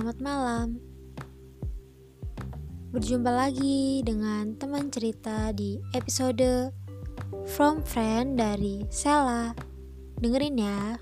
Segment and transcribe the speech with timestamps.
[0.00, 0.68] selamat malam.
[2.88, 6.72] Berjumpa lagi dengan teman cerita di episode
[7.44, 9.52] From Friend dari Sela.
[10.16, 10.96] Dengerin ya.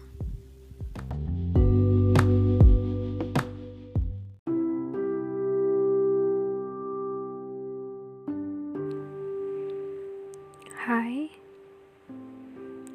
[10.75, 11.31] Hai,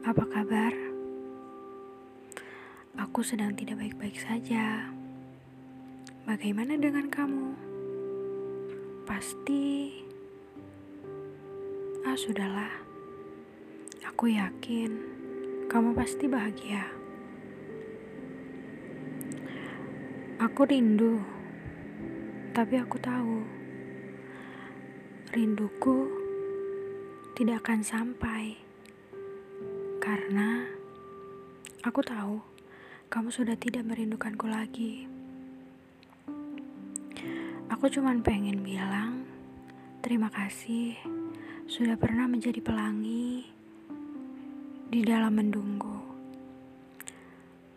[0.04, 0.76] apa kabar?
[3.00, 4.92] Aku sedang tidak baik-baik saja.
[6.24, 7.52] Bagaimana dengan kamu?
[9.04, 9.92] Pasti,
[12.08, 12.72] ah, sudahlah.
[14.08, 15.04] Aku yakin
[15.68, 16.88] kamu pasti bahagia.
[20.40, 21.20] Aku rindu,
[22.56, 23.44] tapi aku tahu
[25.36, 26.08] rinduku
[27.36, 28.56] tidak akan sampai
[30.00, 30.72] karena
[31.84, 32.40] aku tahu
[33.12, 35.13] kamu sudah tidak merindukanku lagi.
[37.84, 39.28] Aku cuma pengen bilang
[40.00, 40.96] terima kasih
[41.68, 43.44] sudah pernah menjadi pelangi
[44.88, 46.00] di dalam mendunggu.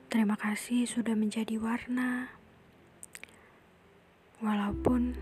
[0.07, 2.31] Terima kasih sudah menjadi warna,
[4.39, 5.19] walaupun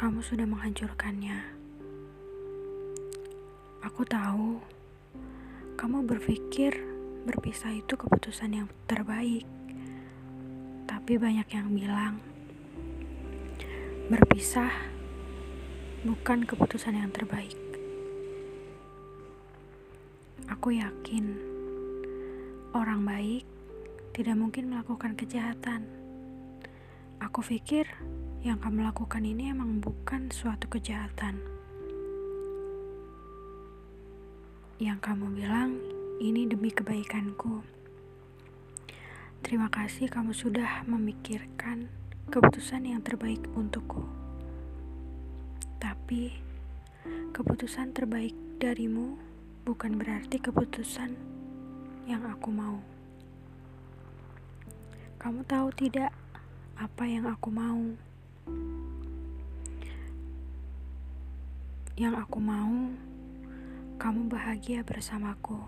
[0.00, 1.44] kamu sudah menghancurkannya.
[3.84, 4.64] Aku tahu
[5.76, 6.72] kamu berpikir
[7.28, 9.44] berpisah itu keputusan yang terbaik,
[10.88, 12.27] tapi banyak yang bilang
[14.08, 14.72] berpisah
[16.02, 17.56] bukan keputusan yang terbaik.
[20.48, 21.36] Aku yakin
[22.72, 23.44] orang baik
[24.16, 25.84] tidak mungkin melakukan kejahatan.
[27.20, 27.84] Aku pikir
[28.40, 31.58] yang kamu lakukan ini emang bukan suatu kejahatan.
[34.78, 35.74] yang kamu bilang
[36.22, 37.66] ini demi kebaikanku.
[39.42, 41.90] Terima kasih kamu sudah memikirkan
[42.28, 44.04] keputusan yang terbaik untukku.
[45.80, 46.36] Tapi
[47.32, 49.16] keputusan terbaik darimu
[49.64, 51.16] bukan berarti keputusan
[52.04, 52.84] yang aku mau.
[55.16, 56.12] Kamu tahu tidak
[56.76, 57.80] apa yang aku mau?
[61.96, 62.92] Yang aku mau
[63.96, 65.64] kamu bahagia bersamaku.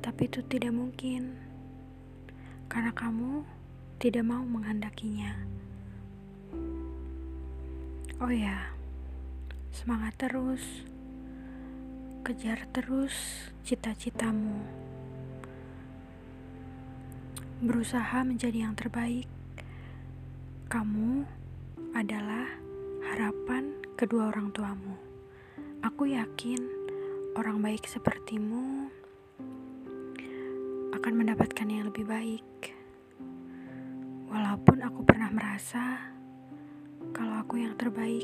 [0.00, 1.34] Tapi itu tidak mungkin,
[2.70, 3.44] karena kamu
[4.00, 5.36] tidak mau menghendakinya.
[8.16, 8.72] Oh ya,
[9.68, 10.88] semangat terus,
[12.24, 13.12] kejar terus
[13.60, 14.56] cita-citamu,
[17.60, 19.28] berusaha menjadi yang terbaik.
[20.72, 21.28] Kamu
[21.92, 22.48] adalah
[23.04, 24.96] harapan kedua orang tuamu.
[25.84, 26.64] Aku yakin
[27.36, 28.88] orang baik sepertimu
[30.96, 32.79] akan mendapatkan yang lebih baik.
[34.30, 35.98] Walaupun aku pernah merasa
[37.10, 38.22] kalau aku yang terbaik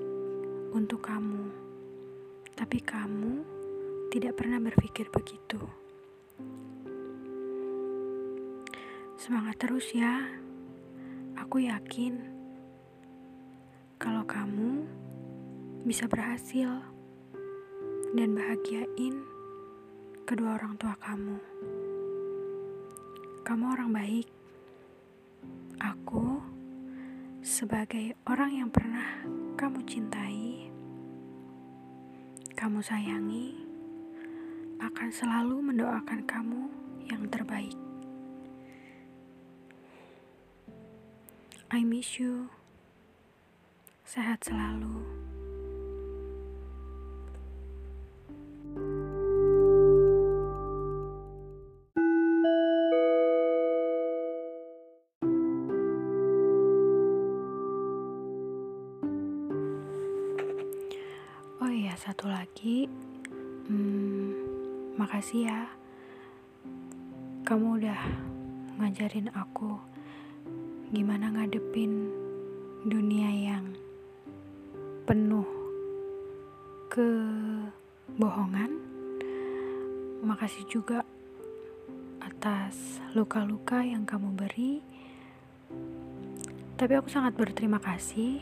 [0.71, 1.51] untuk kamu,
[2.55, 3.43] tapi kamu
[4.15, 5.59] tidak pernah berpikir begitu.
[9.19, 10.23] Semangat terus ya.
[11.43, 12.23] Aku yakin
[13.99, 14.87] kalau kamu
[15.83, 16.87] bisa berhasil
[18.15, 19.27] dan bahagiain
[20.23, 21.43] kedua orang tua kamu.
[23.43, 24.36] Kamu orang baik.
[25.87, 26.43] Aku,
[27.47, 29.23] sebagai orang yang pernah
[29.55, 30.67] kamu cintai,
[32.59, 33.55] kamu sayangi,
[34.83, 36.67] akan selalu mendoakan kamu
[37.07, 37.79] yang terbaik.
[41.71, 42.51] I miss you.
[44.03, 45.07] Sehat selalu.
[62.17, 62.89] Satu lagi,
[63.69, 64.33] hmm,
[64.97, 65.69] makasih ya,
[67.45, 68.01] kamu udah
[68.81, 69.77] ngajarin aku
[70.97, 72.09] gimana ngadepin
[72.89, 73.69] dunia yang
[75.05, 75.45] penuh
[76.89, 78.81] kebohongan.
[80.25, 81.05] Makasih juga
[82.25, 84.81] atas luka-luka yang kamu beri.
[86.81, 88.41] Tapi aku sangat berterima kasih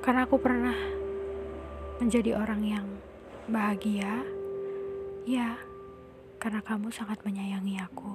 [0.00, 1.04] karena aku pernah
[1.96, 2.86] menjadi orang yang
[3.48, 4.20] bahagia,
[5.24, 5.56] ya,
[6.36, 8.12] karena kamu sangat menyayangi aku.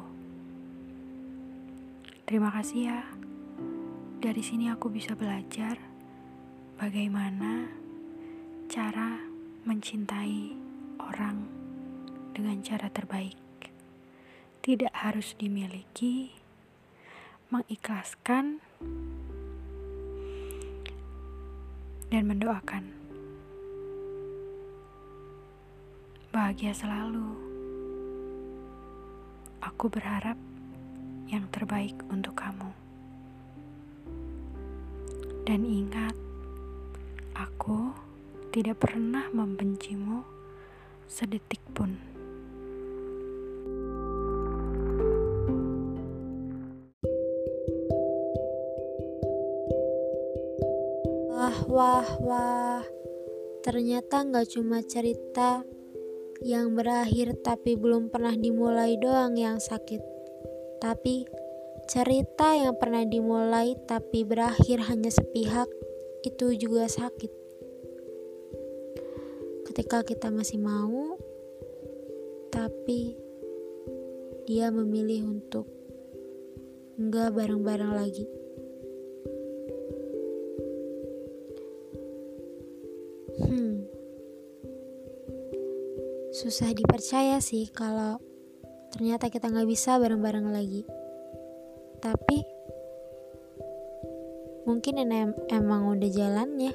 [2.29, 3.01] Terima kasih ya.
[4.21, 5.81] Dari sini aku bisa belajar
[6.77, 7.65] bagaimana
[8.69, 9.17] cara
[9.65, 10.53] mencintai
[11.01, 11.41] orang
[12.37, 13.35] dengan cara terbaik.
[14.61, 16.37] Tidak harus dimiliki,
[17.49, 18.61] mengikhlaskan,
[22.13, 23.00] dan mendoakan.
[26.51, 27.31] Bahagia selalu.
[29.63, 30.35] Aku berharap
[31.31, 32.75] yang terbaik untuk kamu.
[35.47, 36.11] Dan ingat,
[37.39, 37.95] aku
[38.51, 40.27] tidak pernah membencimu
[41.07, 41.95] sedetik pun.
[51.31, 52.83] Wah, wah, wah.
[53.63, 55.63] Ternyata nggak cuma cerita
[56.41, 60.01] yang berakhir tapi belum pernah dimulai doang yang sakit.
[60.81, 61.29] Tapi
[61.85, 65.69] cerita yang pernah dimulai tapi berakhir hanya sepihak
[66.25, 67.29] itu juga sakit.
[69.69, 71.15] Ketika kita masih mau,
[72.49, 73.15] tapi
[74.49, 75.69] dia memilih untuk
[76.97, 78.40] enggak bareng-bareng lagi.
[86.31, 88.15] Susah dipercaya sih kalau
[88.95, 90.87] ternyata kita nggak bisa bareng-bareng lagi.
[91.99, 92.39] Tapi
[94.63, 96.71] mungkin em emang udah jalannya.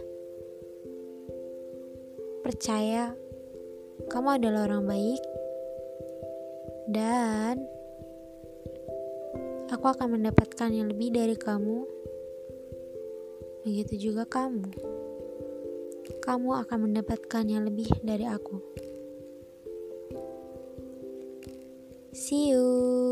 [2.44, 3.17] Percaya
[4.12, 5.23] kamu adalah orang baik
[6.93, 7.64] dan
[9.73, 11.88] aku akan mendapatkan yang lebih dari kamu.
[13.64, 14.97] Begitu juga kamu
[16.26, 18.59] kamu akan mendapatkan yang lebih dari aku.
[22.17, 23.06] See you.